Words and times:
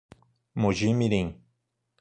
Moji-mirim 0.61 1.27